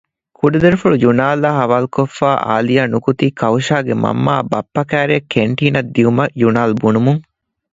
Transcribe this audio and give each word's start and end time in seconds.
ކުޑަ 0.37 0.57
ދަރިފުޅު 0.63 0.95
ޔުނާލްއާއި 1.03 1.57
ހަވާލުކޮށްފައި 1.59 2.39
އާލިމާ 2.47 2.83
ނުކުތީ 2.93 3.25
ކައުޝާގެ 3.39 3.93
މަންމައާއި 4.03 4.47
ބައްޕަ 4.51 4.81
ކައިރިއަށް 4.91 5.29
ކެންޓީނަށް 5.33 5.89
ދިޔުމަށް 5.93 6.33
ޔުނާލް 6.41 6.75
ބުނުމުން 6.81 7.21